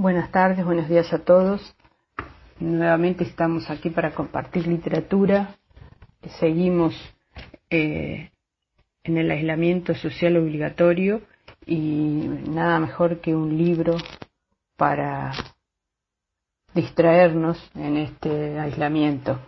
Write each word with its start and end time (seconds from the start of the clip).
Buenas 0.00 0.30
tardes, 0.30 0.64
buenos 0.64 0.88
días 0.88 1.12
a 1.12 1.18
todos. 1.18 1.74
Nuevamente 2.60 3.24
estamos 3.24 3.68
aquí 3.68 3.90
para 3.90 4.14
compartir 4.14 4.68
literatura. 4.68 5.56
Seguimos 6.38 6.94
eh, 7.68 8.30
en 9.02 9.18
el 9.18 9.28
aislamiento 9.28 9.96
social 9.96 10.36
obligatorio 10.36 11.22
y 11.66 12.30
nada 12.48 12.78
mejor 12.78 13.20
que 13.20 13.34
un 13.34 13.58
libro 13.58 13.96
para 14.76 15.32
distraernos 16.74 17.58
en 17.74 17.96
este 17.96 18.60
aislamiento. 18.60 19.40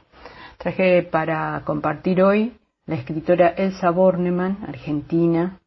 Traje 0.58 1.04
para 1.04 1.62
compartir 1.64 2.22
hoy 2.22 2.58
la 2.86 2.96
escritora 2.96 3.50
Elsa 3.50 3.90
Bornemann, 3.90 4.64
argentina, 4.66 5.59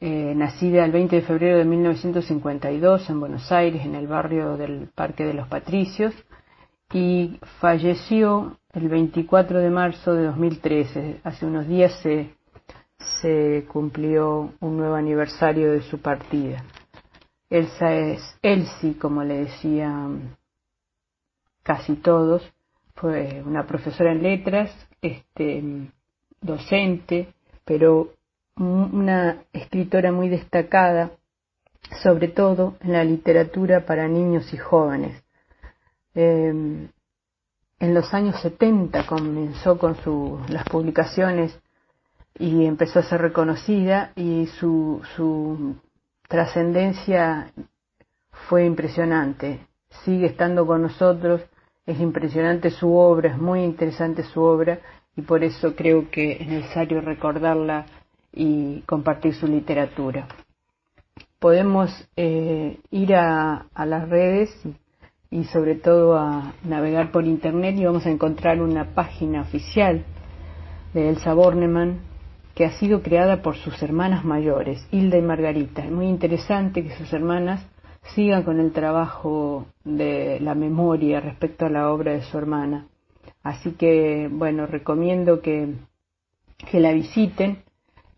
eh, 0.00 0.34
nacida 0.36 0.84
el 0.84 0.92
20 0.92 1.16
de 1.16 1.22
febrero 1.22 1.58
de 1.58 1.64
1952 1.64 3.08
en 3.08 3.20
Buenos 3.20 3.50
Aires, 3.50 3.84
en 3.84 3.94
el 3.94 4.06
barrio 4.06 4.56
del 4.56 4.88
Parque 4.94 5.24
de 5.24 5.34
los 5.34 5.48
Patricios, 5.48 6.14
y 6.92 7.38
falleció 7.60 8.58
el 8.72 8.88
24 8.88 9.58
de 9.58 9.70
marzo 9.70 10.14
de 10.14 10.24
2013. 10.24 11.20
Hace 11.24 11.46
unos 11.46 11.66
días 11.66 11.98
se, 12.02 12.34
se 13.20 13.64
cumplió 13.72 14.52
un 14.60 14.76
nuevo 14.76 14.94
aniversario 14.94 15.72
de 15.72 15.82
su 15.82 15.98
partida. 15.98 16.62
Elsa 17.48 17.94
es 17.94 18.38
Elsie, 18.42 18.98
como 18.98 19.24
le 19.24 19.44
decían 19.44 20.36
casi 21.62 21.94
todos, 21.96 22.42
fue 22.94 23.42
una 23.44 23.66
profesora 23.66 24.12
en 24.12 24.22
letras, 24.22 24.70
este, 25.00 25.62
docente, 26.40 27.34
pero 27.64 28.10
una 28.58 29.42
escritora 29.52 30.12
muy 30.12 30.28
destacada, 30.28 31.10
sobre 32.02 32.28
todo 32.28 32.76
en 32.80 32.92
la 32.92 33.04
literatura 33.04 33.84
para 33.84 34.08
niños 34.08 34.52
y 34.52 34.56
jóvenes. 34.56 35.22
Em, 36.14 36.88
en 37.78 37.94
los 37.94 38.14
años 38.14 38.40
70 38.40 39.06
comenzó 39.06 39.78
con 39.78 39.96
su, 39.96 40.40
las 40.48 40.64
publicaciones 40.64 41.58
y 42.38 42.64
empezó 42.64 43.00
a 43.00 43.02
ser 43.02 43.20
reconocida 43.20 44.12
y 44.16 44.46
su, 44.46 45.02
su 45.14 45.76
trascendencia 46.28 47.52
fue 48.48 48.64
impresionante. 48.64 49.66
Sigue 50.04 50.26
estando 50.26 50.66
con 50.66 50.82
nosotros, 50.82 51.42
es 51.84 52.00
impresionante 52.00 52.70
su 52.70 52.94
obra, 52.94 53.30
es 53.30 53.38
muy 53.38 53.62
interesante 53.62 54.22
su 54.22 54.42
obra 54.42 54.80
y 55.14 55.22
por 55.22 55.44
eso 55.44 55.74
creo 55.76 56.10
que 56.10 56.32
es 56.32 56.46
necesario 56.46 57.00
recordarla 57.00 57.86
y 58.36 58.82
compartir 58.82 59.34
su 59.34 59.48
literatura. 59.48 60.28
Podemos 61.40 61.90
eh, 62.16 62.78
ir 62.90 63.14
a, 63.14 63.66
las 63.74 64.08
redes 64.08 64.50
y 65.30 65.44
sobre 65.44 65.74
todo 65.74 66.16
a 66.16 66.52
navegar 66.62 67.10
por 67.10 67.24
internet 67.24 67.76
y 67.76 67.84
vamos 67.84 68.06
a 68.06 68.10
encontrar 68.10 68.60
una 68.60 68.94
página 68.94 69.40
oficial 69.40 70.04
de 70.92 71.08
Elsa 71.08 71.34
Bornemann 71.34 72.00
que 72.54 72.64
ha 72.64 72.70
sido 72.78 73.02
creada 73.02 73.42
por 73.42 73.56
sus 73.56 73.82
hermanas 73.82 74.24
mayores, 74.24 74.86
Hilda 74.90 75.18
y 75.18 75.22
Margarita. 75.22 75.84
Es 75.84 75.90
muy 75.90 76.06
interesante 76.06 76.82
que 76.82 76.96
sus 76.96 77.12
hermanas 77.12 77.66
sigan 78.14 78.44
con 78.44 78.60
el 78.60 78.72
trabajo 78.72 79.66
de 79.84 80.38
la 80.40 80.54
memoria 80.54 81.20
respecto 81.20 81.66
a 81.66 81.70
la 81.70 81.90
obra 81.90 82.12
de 82.12 82.22
su 82.22 82.38
hermana. 82.38 82.86
Así 83.42 83.72
que, 83.72 84.28
bueno, 84.30 84.66
recomiendo 84.66 85.40
que, 85.40 85.74
que 86.70 86.80
la 86.80 86.92
visiten 86.92 87.58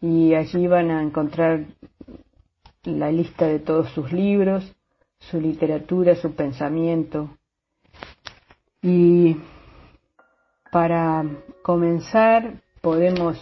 y 0.00 0.34
allí 0.34 0.66
van 0.66 0.90
a 0.90 1.02
encontrar 1.02 1.64
la 2.84 3.10
lista 3.10 3.46
de 3.46 3.58
todos 3.58 3.90
sus 3.90 4.12
libros, 4.12 4.74
su 5.18 5.40
literatura, 5.40 6.14
su 6.14 6.34
pensamiento. 6.34 7.30
Y 8.82 9.36
para 10.70 11.24
comenzar 11.62 12.62
podemos 12.80 13.38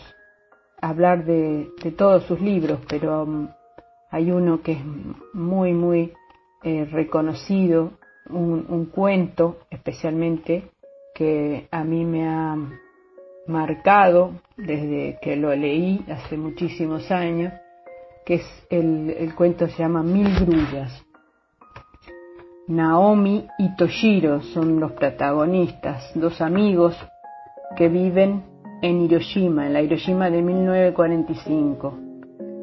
hablar 0.81 1.25
de, 1.25 1.71
todos 1.97 2.25
sus 2.25 2.41
libros, 2.41 2.81
pero 2.89 3.25
um, 3.25 3.49
hay 4.11 4.31
uno 4.31 4.63
que 4.63 4.73
es 4.73 4.85
muy, 5.35 5.73
muy 5.73 6.13
eh, 6.63 6.87
reconocido, 6.87 7.93
un 8.29 8.87
cuento 8.87 9.59
especialmente, 9.71 10.71
que 11.15 11.69
a 11.71 11.85
mí 11.85 12.05
me 12.05 12.29
ha 12.29 12.57
marcado 13.49 14.33
desde 14.57 15.19
que 15.21 15.37
lo 15.37 15.55
leí 15.55 16.05
hace 16.09 16.37
muchísimos 16.37 17.11
años, 17.11 17.53
que 18.25 18.35
es 18.35 18.67
el, 18.71 19.33
cuento 19.37 19.69
se 19.69 19.79
llama 19.79 20.03
Mil 20.03 20.29
Grullas. 20.41 21.05
Naomi 22.69 23.47
y 23.59 23.77
Toshiro 23.77 24.41
son 24.43 24.81
los 24.81 24.93
protagonistas, 24.93 26.11
dos 26.15 26.41
amigos 26.41 26.97
que 27.77 27.89
viven 27.89 28.43
en 28.83 29.03
Hiroshima, 29.03 29.67
en 29.67 29.73
la 29.73 29.83
Hiroshima 29.83 30.31
de 30.31 30.43
1945, 30.43 31.99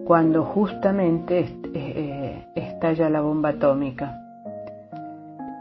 cuando 0.06 0.44
justamente 0.44 1.46
eh, 1.74 2.46
estalla 2.56 3.10
la 3.10 3.22
bomba 3.22 3.50
atómica. 3.50 4.20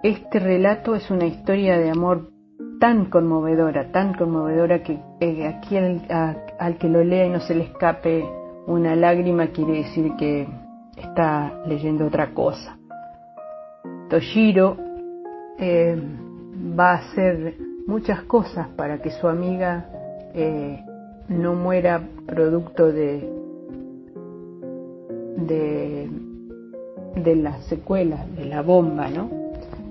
Este 0.03 0.41
relato 0.41 0.97
es 0.97 1.09
una 1.12 1.27
historia 1.27 1.78
de 1.78 1.91
amor 1.91 2.31
tan 2.82 3.04
conmovedora, 3.04 3.93
tan 3.93 4.12
conmovedora 4.12 4.82
que 4.82 4.98
eh, 5.20 5.47
aquí 5.47 5.76
al, 5.76 6.78
que 6.78 6.88
lo 6.88 7.04
lea 7.04 7.26
y 7.26 7.31
no 7.31 7.38
se 7.38 7.54
le 7.54 7.62
escape 7.62 8.25
una 8.66 8.97
lágrima 8.97 9.47
quiere 9.53 9.84
decir 9.84 10.16
que 10.19 10.48
está 10.97 11.62
leyendo 11.65 12.09
otra 12.09 12.34
cosa. 12.34 12.76
Toshiro 14.10 14.76
eh, 15.60 15.97
va 16.76 16.91
a 16.91 16.94
hacer 16.94 17.54
muchas 17.87 18.25
cosas 18.25 18.66
para 18.70 18.99
que 19.00 19.12
su 19.12 19.28
amiga 19.28 19.87
eh, 20.34 20.84
no 21.28 21.54
muera 21.54 22.03
producto 22.26 22.91
de, 22.91 23.31
de, 25.37 26.10
de 27.14 27.37
las 27.37 27.64
secuelas 27.66 28.34
de 28.34 28.44
la 28.44 28.62
bomba, 28.62 29.09
¿no? 29.09 29.31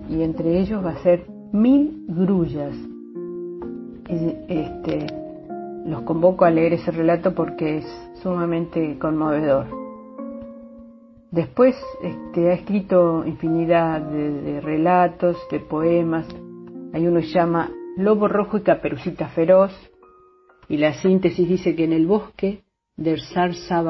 Y 0.10 0.24
entre 0.24 0.60
ellos 0.60 0.86
va 0.86 0.92
a 0.92 1.04
ser 1.04 1.31
mil 1.52 2.06
grullas. 2.08 2.76
Este, 4.08 5.08
los 5.86 6.02
convoco 6.04 6.46
a 6.46 6.50
leer 6.50 6.74
ese 6.74 6.92
relato 6.92 7.34
porque 7.34 7.78
es 7.78 8.10
sumamente 8.22 8.98
conmovedor. 9.00 9.68
Después 11.32 11.76
este, 12.04 12.50
ha 12.50 12.54
escrito 12.54 13.26
infinidad 13.26 14.02
de, 14.02 14.60
relatos, 14.62 15.38
de 15.50 15.60
poemas. 15.60 16.28
Hay 16.94 17.08
uno 17.08 17.22
que 17.22 17.28
llama 17.28 17.72
Lobo 17.96 18.28
Rojo 18.28 18.58
y 18.58 18.62
Caperucita 18.62 19.30
Feroz. 19.30 19.72
Y 20.68 20.78
la 20.78 20.94
síntesis 20.94 21.48
dice 21.48 21.76
que 21.76 21.86
en 21.86 21.94
el 21.94 22.06
bosque 22.06 22.64
de 22.98 23.18
Zarza 23.34 23.82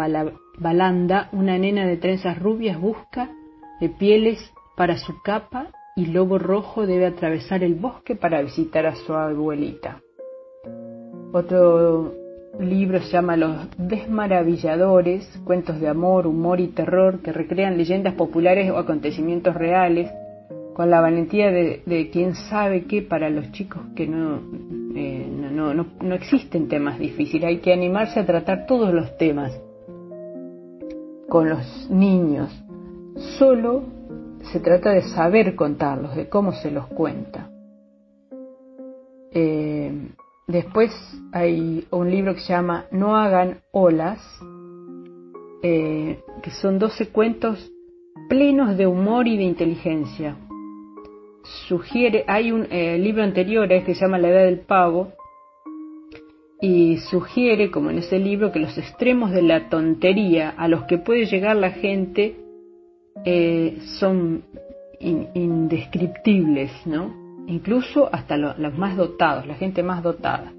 Balanda, 0.59 1.29
una 1.31 1.57
nena 1.57 1.87
de 1.87 1.97
trenzas 1.97 2.39
rubias 2.39 2.79
busca 2.79 3.31
de 3.79 3.89
pieles 3.89 4.39
para 4.75 4.97
su 4.97 5.19
capa 5.23 5.71
y 6.01 6.07
Lobo 6.07 6.39
Rojo 6.39 6.87
debe 6.87 7.05
atravesar 7.05 7.63
el 7.63 7.75
bosque 7.75 8.15
para 8.15 8.41
visitar 8.41 8.87
a 8.87 8.95
su 8.95 9.13
abuelita. 9.13 10.01
Otro 11.31 12.15
libro 12.59 12.99
se 13.01 13.11
llama 13.11 13.37
Los 13.37 13.67
Desmaravilladores, 13.77 15.39
cuentos 15.43 15.79
de 15.79 15.87
amor, 15.87 16.25
humor 16.25 16.59
y 16.59 16.69
terror 16.69 17.19
que 17.19 17.31
recrean 17.31 17.77
leyendas 17.77 18.15
populares 18.15 18.71
o 18.71 18.77
acontecimientos 18.77 19.53
reales, 19.53 20.09
con 20.73 20.89
la 20.89 21.01
valentía 21.01 21.51
de, 21.51 22.09
quien 22.11 22.33
sabe 22.33 22.85
que 22.85 23.03
para 23.03 23.29
los 23.29 23.51
chicos 23.51 23.83
que 23.95 24.07
no, 24.07 24.39
eh, 24.95 25.27
no, 25.29 25.75
no, 25.75 25.85
no 26.01 26.15
existen 26.15 26.67
temas 26.67 26.97
difíciles, 26.97 27.47
hay 27.47 27.57
que 27.59 27.73
animarse 27.73 28.19
a 28.19 28.25
tratar 28.25 28.65
todos 28.65 28.91
los 28.91 29.15
temas 29.17 29.51
con 31.29 31.47
los 31.47 31.89
niños. 31.91 32.49
Solo 33.37 34.00
se 34.51 34.59
trata 34.59 34.91
de 34.91 35.01
saber 35.01 35.55
contarlos, 35.55 36.15
de 36.15 36.29
cómo 36.29 36.53
se 36.53 36.71
los 36.71 36.87
cuenta. 36.87 37.49
Eh, 39.33 40.09
después 40.47 40.91
hay 41.31 41.87
un 41.91 42.11
libro 42.11 42.33
que 42.33 42.41
se 42.41 42.53
llama 42.53 42.85
No 42.91 43.15
hagan 43.15 43.61
olas, 43.71 44.19
eh, 45.63 46.19
que 46.41 46.51
son 46.51 46.79
12 46.79 47.09
cuentos 47.09 47.71
plenos 48.29 48.77
de 48.77 48.87
humor 48.87 49.27
y 49.27 49.37
de 49.37 49.43
inteligencia. 49.43 50.37
Sugiere, 51.67 52.23
hay 52.27 52.51
un 52.51 52.67
eh, 52.69 52.97
libro 52.97 53.23
anterior 53.23 53.71
a 53.71 53.75
este 53.75 53.93
que 53.93 53.95
se 53.95 54.01
llama 54.01 54.17
La 54.17 54.29
Edad 54.29 54.45
del 54.45 54.59
Pavo, 54.59 55.13
y 56.61 56.97
sugiere, 56.97 57.71
como 57.71 57.89
en 57.89 57.97
ese 57.97 58.19
libro, 58.19 58.51
que 58.51 58.59
los 58.59 58.77
extremos 58.77 59.31
de 59.31 59.41
la 59.41 59.67
tontería 59.69 60.51
a 60.51 60.67
los 60.67 60.83
que 60.83 60.99
puede 60.99 61.25
llegar 61.25 61.55
la 61.55 61.71
gente 61.71 62.35
eh, 63.25 63.77
son 63.99 64.43
indescriptibles, 64.99 66.71
¿no? 66.85 67.13
Incluso 67.47 68.09
hasta 68.11 68.37
los 68.37 68.77
más 68.77 68.95
dotados, 68.95 69.47
la 69.47 69.55
gente 69.55 69.83
más 69.83 70.03
dotada. 70.03 70.53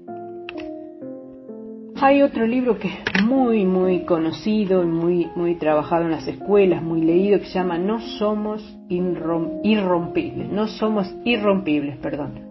Hay 2.01 2.21
otro 2.21 2.45
libro 2.45 2.77
que 2.79 2.89
es 2.89 3.23
muy, 3.23 3.65
muy 3.65 4.01
conocido 4.01 4.83
y 4.83 4.87
muy, 4.87 5.29
muy 5.35 5.55
trabajado 5.55 6.03
en 6.03 6.11
las 6.11 6.27
escuelas, 6.27 6.83
muy 6.83 7.01
leído, 7.01 7.39
que 7.39 7.45
se 7.45 7.53
llama 7.53 7.77
No 7.77 8.01
somos 8.01 8.77
irrompibles, 8.89 10.49
no 10.49 10.67
somos 10.67 11.15
irrompibles, 11.23 11.97
perdón. 11.99 12.41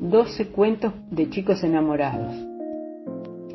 12 0.00 0.48
cuentos 0.48 0.92
de 1.10 1.30
chicos 1.30 1.64
enamorados. 1.64 2.34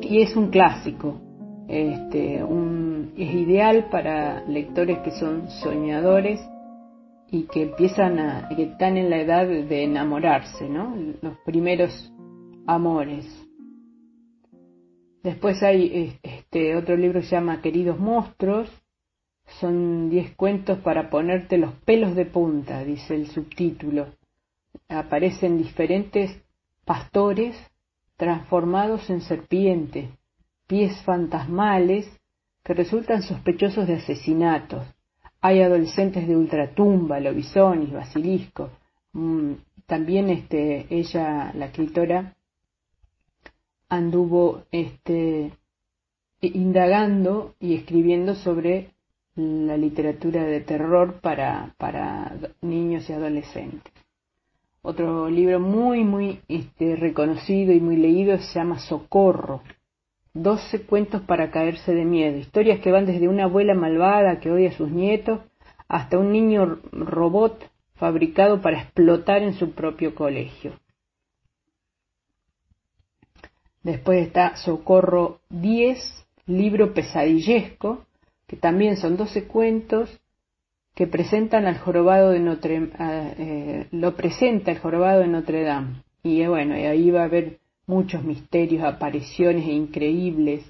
Y 0.00 0.22
es 0.22 0.34
un 0.34 0.48
clásico, 0.48 1.20
este, 1.68 2.36
es 2.36 3.34
ideal 3.34 3.88
para 3.90 4.44
lectores 4.46 4.98
que 4.98 5.12
son 5.12 5.48
soñadores 5.48 6.40
y 7.30 7.44
que 7.44 7.62
empiezan 7.62 8.18
a, 8.18 8.48
que 8.48 8.64
están 8.64 8.96
en 8.96 9.10
la 9.10 9.18
edad 9.20 9.46
de 9.46 9.84
enamorarse, 9.84 10.68
¿no? 10.68 10.94
Los 11.20 11.36
primeros 11.44 12.12
amores. 12.66 13.26
Después 15.22 15.62
hay 15.62 16.18
este 16.22 16.76
otro 16.76 16.96
libro 16.96 17.20
que 17.20 17.26
se 17.26 17.36
llama 17.36 17.62
Queridos 17.62 17.98
Monstruos. 17.98 18.70
Son 19.60 20.10
10 20.10 20.36
cuentos 20.36 20.78
para 20.78 21.10
ponerte 21.10 21.58
los 21.58 21.72
pelos 21.84 22.14
de 22.14 22.26
punta, 22.26 22.84
dice 22.84 23.14
el 23.14 23.26
subtítulo. 23.28 24.08
Aparecen 24.88 25.58
diferentes 25.58 26.30
pastores 26.84 27.56
transformados 28.16 29.08
en 29.10 29.22
serpientes, 29.22 30.10
pies 30.66 31.00
fantasmales 31.02 32.06
que 32.62 32.74
resultan 32.74 33.22
sospechosos 33.22 33.86
de 33.86 33.94
asesinatos. 33.94 34.86
Hay 35.40 35.60
adolescentes 35.60 36.26
de 36.26 36.36
ultratumba, 36.36 37.20
lobisonis, 37.20 37.92
basilisco. 37.92 38.70
Mm, 39.12 39.52
también 39.86 40.30
este, 40.30 40.86
ella, 40.88 41.52
la 41.54 41.66
escritora, 41.66 42.34
anduvo 43.88 44.64
este, 44.70 45.52
indagando 46.40 47.54
y 47.60 47.74
escribiendo 47.74 48.34
sobre 48.34 48.94
la 49.36 49.76
literatura 49.76 50.44
de 50.44 50.60
terror 50.60 51.20
para, 51.20 51.74
para 51.76 52.34
niños 52.62 53.08
y 53.10 53.12
adolescentes. 53.12 53.92
Otro 54.82 55.28
libro 55.28 55.60
muy, 55.60 56.04
muy 56.04 56.40
este, 56.48 56.96
reconocido 56.96 57.72
y 57.72 57.80
muy 57.80 57.96
leído 57.96 58.38
se 58.38 58.58
llama 58.58 58.78
Socorro. 58.78 59.62
Doce 60.34 60.82
cuentos 60.82 61.22
para 61.22 61.52
caerse 61.52 61.94
de 61.94 62.04
miedo. 62.04 62.36
Historias 62.36 62.80
que 62.80 62.90
van 62.90 63.06
desde 63.06 63.28
una 63.28 63.44
abuela 63.44 63.74
malvada 63.74 64.40
que 64.40 64.50
odia 64.50 64.70
a 64.70 64.76
sus 64.76 64.90
nietos 64.90 65.40
hasta 65.86 66.18
un 66.18 66.32
niño 66.32 66.80
robot 66.90 67.70
fabricado 67.94 68.60
para 68.60 68.82
explotar 68.82 69.42
en 69.42 69.54
su 69.54 69.72
propio 69.72 70.14
colegio. 70.16 70.72
Después 73.84 74.26
está 74.26 74.56
Socorro 74.56 75.40
10, 75.50 76.26
libro 76.46 76.94
pesadillesco, 76.94 78.04
que 78.48 78.56
también 78.56 78.96
son 78.96 79.16
12 79.16 79.44
cuentos 79.44 80.20
que 80.94 81.06
presentan 81.06 81.66
al 81.66 81.78
jorobado 81.78 82.30
de 82.30 82.40
Notre 82.40 82.90
eh, 82.98 83.86
lo 83.92 84.16
presenta 84.16 84.72
el 84.72 84.78
jorobado 84.78 85.20
de 85.20 85.28
Notre 85.28 85.62
Dame. 85.62 86.02
Y 86.22 86.40
eh, 86.40 86.48
bueno, 86.48 86.74
ahí 86.74 87.10
va 87.10 87.22
a 87.22 87.24
haber 87.24 87.58
muchos 87.86 88.24
misterios, 88.24 88.84
apariciones 88.84 89.66
increíbles, 89.66 90.64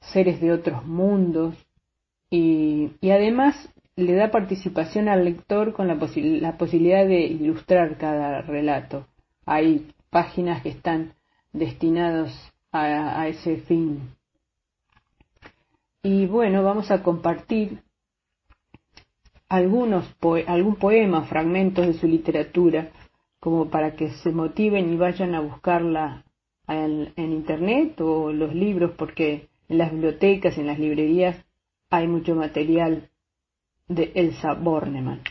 seres 0.00 0.40
de 0.40 0.52
otros 0.52 0.86
mundos, 0.86 1.54
y, 2.30 2.90
y 3.00 3.10
además 3.10 3.72
le 3.96 4.14
da 4.14 4.30
participación 4.30 5.08
al 5.08 5.24
lector 5.24 5.72
con 5.72 5.88
la, 5.88 5.94
la 5.94 6.56
posibilidad 6.56 7.06
de 7.06 7.20
ilustrar 7.22 7.96
cada 7.98 8.42
relato. 8.42 9.06
Hay 9.44 9.90
páginas 10.10 10.62
que 10.62 10.68
están 10.68 11.14
destinados 11.52 12.32
a, 12.70 13.26
ese 13.26 13.56
fin. 13.56 14.14
Y 16.02 16.26
bueno, 16.26 16.62
vamos 16.62 16.90
a 16.90 17.02
compartir 17.02 17.82
algunos 19.48 20.04
algún 20.46 20.76
poema, 20.76 21.22
fragmentos 21.24 21.86
de 21.86 21.94
su 21.94 22.06
literatura, 22.06 22.90
como 23.40 23.68
para 23.68 23.96
que 23.96 24.10
se 24.10 24.30
motiven 24.30 24.92
y 24.92 24.96
vayan 24.96 25.34
a 25.34 25.40
buscarla 25.40 26.24
en, 26.68 27.12
internet 27.16 28.00
o 28.00 28.32
los 28.32 28.54
libros, 28.54 28.92
porque 28.96 29.48
en 29.68 29.78
las 29.78 29.90
bibliotecas, 29.90 30.58
en 30.58 30.66
las 30.66 30.78
librerías, 30.78 31.36
hay 31.90 32.06
mucho 32.06 32.34
material 32.34 33.08
de 33.88 34.12
Elsa 34.14 34.54
Bornemann. 34.54 35.22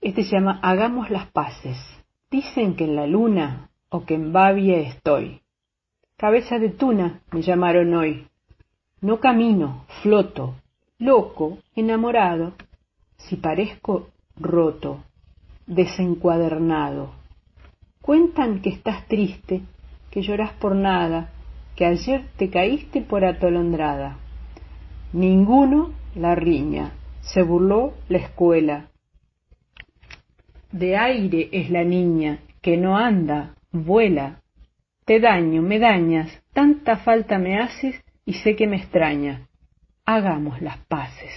Este 0.00 0.24
se 0.24 0.36
llama 0.36 0.60
Hagamos 0.62 1.10
las 1.10 1.30
paces. 1.30 1.76
Dicen 2.30 2.74
que 2.74 2.84
en 2.84 2.96
la 2.96 3.06
luna 3.06 3.70
o 3.90 4.04
que 4.04 4.14
en 4.14 4.32
Babia 4.32 4.78
estoy. 4.78 5.42
Cabeza 6.16 6.58
de 6.58 6.70
tuna 6.70 7.20
me 7.32 7.42
llamaron 7.42 7.92
hoy. 7.94 8.26
No 9.02 9.20
camino, 9.20 9.84
floto, 10.02 10.54
loco, 10.98 11.58
enamorado, 11.74 12.54
si 13.16 13.36
parezco 13.36 14.08
roto, 14.36 15.02
desencuadernado. 15.66 17.19
Cuentan 18.02 18.62
que 18.62 18.70
estás 18.70 19.06
triste, 19.08 19.62
que 20.10 20.22
lloras 20.22 20.52
por 20.54 20.74
nada, 20.74 21.30
que 21.76 21.84
ayer 21.84 22.24
te 22.36 22.48
caíste 22.48 23.02
por 23.02 23.24
atolondrada. 23.24 24.18
Ninguno 25.12 25.92
la 26.14 26.34
riña, 26.34 26.92
se 27.20 27.42
burló 27.42 27.94
la 28.08 28.18
escuela. 28.18 28.90
De 30.72 30.96
aire 30.96 31.48
es 31.52 31.70
la 31.70 31.84
niña, 31.84 32.40
que 32.62 32.76
no 32.76 32.96
anda, 32.96 33.54
vuela. 33.70 34.40
Te 35.04 35.20
daño, 35.20 35.62
me 35.62 35.78
dañas, 35.78 36.42
tanta 36.52 36.96
falta 36.98 37.38
me 37.38 37.58
haces 37.58 38.02
y 38.24 38.34
sé 38.34 38.56
que 38.56 38.66
me 38.66 38.76
extraña. 38.76 39.48
Hagamos 40.06 40.62
las 40.62 40.78
paces. 40.86 41.32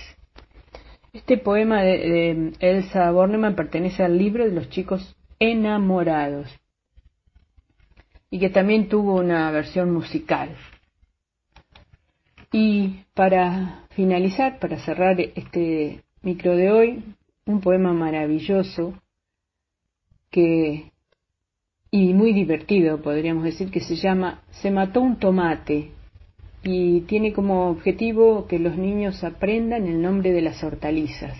Este 1.11 1.37
poema 1.37 1.81
de, 1.83 2.53
Elsa 2.59 3.11
Bornemann 3.11 3.55
pertenece 3.55 4.03
al 4.03 4.17
libro 4.17 4.45
de 4.45 4.51
los 4.51 4.69
chicos 4.69 5.15
enamorados 5.39 6.49
y 8.29 8.39
que 8.39 8.49
también 8.49 8.89
tuvo 8.89 9.15
una 9.15 9.51
versión 9.51 9.91
musical. 9.91 10.55
Y 12.51 13.05
para 13.13 13.85
finalizar, 13.91 14.59
para 14.59 14.79
cerrar 14.79 15.19
este 15.19 16.03
micro 16.21 16.55
de 16.55 16.71
hoy, 16.71 17.03
un 17.45 17.61
poema 17.61 17.93
maravilloso 17.93 18.93
que 20.29 20.93
y 21.95 22.11
muy 22.15 22.33
divertido, 22.33 23.03
podríamos 23.03 23.43
decir, 23.43 23.69
que 23.69 23.79
se 23.79 23.95
llama 23.95 24.41
Se 24.49 24.71
mató 24.71 24.99
un 24.99 25.17
tomate 25.17 25.91
y 26.63 27.01
tiene 27.01 27.33
como 27.33 27.69
objetivo 27.69 28.47
que 28.47 28.57
los 28.57 28.75
niños 28.79 29.23
aprendan 29.23 29.85
el 29.85 30.01
nombre 30.01 30.31
de 30.31 30.41
las 30.41 30.63
hortalizas. 30.63 31.37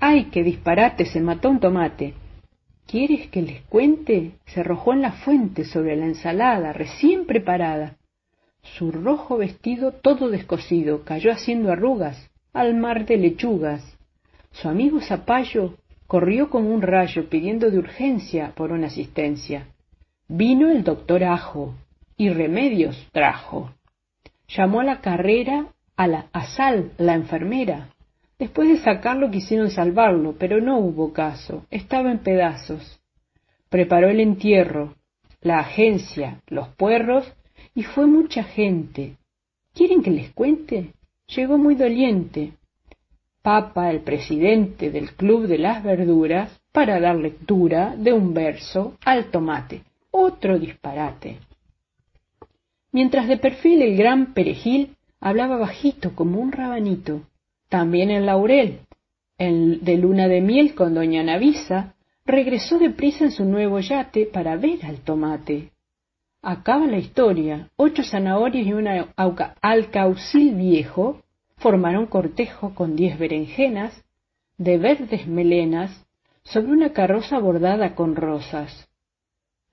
¡Ay, 0.00 0.24
qué 0.24 0.42
disparate! 0.42 1.06
Se 1.06 1.22
mató 1.22 1.48
un 1.48 1.60
tomate. 1.60 2.12
¿Quieres 2.86 3.28
que 3.28 3.42
les 3.42 3.62
cuente? 3.62 4.32
Se 4.46 4.60
arrojó 4.60 4.92
en 4.92 5.02
la 5.02 5.12
fuente 5.12 5.64
sobre 5.64 5.96
la 5.96 6.06
ensalada, 6.06 6.72
recién 6.72 7.26
preparada. 7.26 7.96
Su 8.62 8.92
rojo 8.92 9.38
vestido 9.38 9.92
todo 9.92 10.28
descosido 10.28 11.04
cayó 11.04 11.32
haciendo 11.32 11.72
arrugas 11.72 12.30
al 12.52 12.74
mar 12.74 13.06
de 13.06 13.16
lechugas. 13.16 13.98
Su 14.52 14.68
amigo 14.68 15.00
Zapallo 15.00 15.74
corrió 16.06 16.48
como 16.48 16.72
un 16.72 16.82
rayo 16.82 17.28
pidiendo 17.28 17.70
de 17.70 17.78
urgencia 17.78 18.52
por 18.54 18.70
una 18.70 18.86
asistencia. 18.86 19.66
Vino 20.28 20.70
el 20.70 20.84
doctor 20.84 21.24
Ajo 21.24 21.74
y 22.16 22.30
remedios 22.30 23.08
trajo. 23.12 23.72
Llamó 24.48 24.80
a 24.80 24.84
la 24.84 25.00
carrera 25.00 25.66
a 25.96 26.06
la 26.06 26.26
a 26.32 26.46
Sal, 26.46 26.92
la 26.98 27.14
enfermera. 27.14 27.90
Después 28.38 28.68
de 28.68 28.78
sacarlo 28.78 29.30
quisieron 29.30 29.70
salvarlo, 29.70 30.34
pero 30.38 30.60
no 30.60 30.78
hubo 30.78 31.12
caso, 31.12 31.64
estaba 31.70 32.10
en 32.10 32.18
pedazos. 32.18 33.00
Preparó 33.68 34.08
el 34.08 34.20
entierro, 34.20 34.94
la 35.40 35.60
agencia, 35.60 36.42
los 36.46 36.68
puerros, 36.68 37.32
y 37.74 37.82
fue 37.82 38.06
mucha 38.06 38.44
gente. 38.44 39.16
¿Quieren 39.74 40.02
que 40.02 40.10
les 40.10 40.32
cuente? 40.32 40.92
Llegó 41.28 41.58
muy 41.58 41.74
doliente, 41.74 42.52
Papa, 43.46 43.92
el 43.92 44.00
presidente 44.00 44.90
del 44.90 45.12
Club 45.12 45.46
de 45.46 45.58
las 45.58 45.80
Verduras, 45.84 46.50
para 46.72 46.98
dar 46.98 47.14
lectura 47.14 47.94
de 47.96 48.12
un 48.12 48.34
verso 48.34 48.96
al 49.04 49.30
tomate. 49.30 49.82
Otro 50.10 50.58
disparate. 50.58 51.38
Mientras 52.90 53.28
de 53.28 53.36
perfil 53.36 53.82
el 53.82 53.96
gran 53.96 54.34
perejil 54.34 54.96
hablaba 55.20 55.58
bajito 55.58 56.16
como 56.16 56.40
un 56.40 56.50
rabanito. 56.50 57.22
También 57.68 58.10
el 58.10 58.26
laurel, 58.26 58.80
el 59.38 59.84
de 59.84 59.96
luna 59.96 60.28
de 60.28 60.40
miel 60.40 60.74
con 60.74 60.94
doña 60.94 61.22
Navisa, 61.22 61.94
regresó 62.24 62.78
deprisa 62.78 63.24
en 63.24 63.32
su 63.32 63.44
nuevo 63.44 63.80
yate 63.80 64.26
para 64.26 64.56
ver 64.56 64.84
al 64.84 65.00
tomate. 65.00 65.70
Acaba 66.42 66.86
la 66.86 66.98
historia. 66.98 67.70
Ocho 67.76 68.02
zanahorias 68.04 68.66
y 68.66 68.72
un 68.72 68.86
alcaucil 69.60 70.54
viejo 70.54 71.22
formaron 71.56 72.06
cortejo 72.06 72.74
con 72.74 72.94
diez 72.94 73.18
berenjenas 73.18 74.04
de 74.58 74.78
verdes 74.78 75.26
melenas 75.26 76.06
sobre 76.44 76.72
una 76.72 76.92
carroza 76.92 77.38
bordada 77.38 77.94
con 77.94 78.14
rosas. 78.14 78.88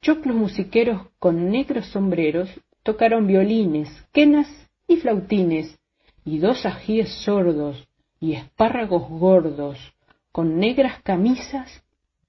Choclos 0.02 0.36
musiqueros 0.36 1.08
con 1.20 1.50
negros 1.50 1.86
sombreros 1.88 2.50
tocaron 2.82 3.28
violines, 3.28 3.90
quenas 4.12 4.48
y 4.88 4.98
flautines, 4.98 5.80
y 6.26 6.40
dos 6.40 6.66
ajíes 6.66 7.10
sordos 7.24 7.88
y 8.20 8.34
espárragos 8.34 9.10
gordos, 9.10 9.78
con 10.32 10.58
negras 10.58 11.02
camisas, 11.04 11.84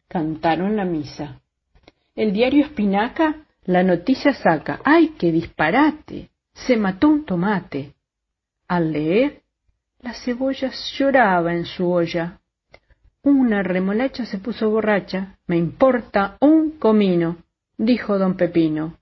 cantaron 0.09 0.77
la 0.77 0.85
misa. 0.85 1.41
El 2.15 2.33
diario 2.33 2.65
Espinaca 2.65 3.45
la 3.67 3.83
noticia 3.83 4.35
saca. 4.35 4.81
¡Ay, 4.85 5.15
qué 5.19 5.33
disparate! 5.33 6.29
Se 6.53 6.77
mató 6.77 7.09
un 7.09 7.25
tomate. 7.25 7.95
Al 8.69 8.93
leer, 8.93 9.43
la 10.01 10.13
cebolla 10.13 10.71
lloraba 10.99 11.55
en 11.55 11.65
su 11.65 11.91
olla. 11.91 12.41
Una 13.23 13.63
remolacha 13.63 14.27
se 14.27 14.39
puso 14.39 14.69
borracha. 14.69 15.39
Me 15.47 15.57
importa 15.57 16.37
un 16.41 16.73
comino, 16.73 17.39
dijo 17.79 18.19
don 18.19 18.37
Pepino. 18.37 18.99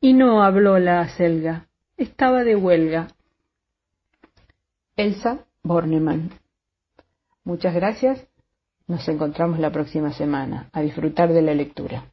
Y 0.00 0.14
no 0.14 0.42
habló 0.42 0.80
la 0.80 1.00
acelga. 1.00 1.68
Estaba 1.96 2.42
de 2.42 2.56
huelga. 2.56 3.06
Elsa 4.96 5.46
Bornemann. 5.62 6.30
Muchas 7.44 7.74
gracias. 7.74 8.26
Nos 8.86 9.08
encontramos 9.08 9.58
la 9.58 9.70
próxima 9.70 10.12
semana. 10.12 10.68
A 10.72 10.82
disfrutar 10.82 11.32
de 11.32 11.42
la 11.42 11.54
lectura. 11.54 12.10